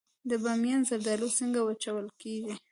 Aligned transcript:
د 0.29 0.31
بامیان 0.43 0.81
زردالو 0.89 1.29
څنګه 1.37 1.59
وچول 1.67 2.05
کیږي؟ 2.21 2.53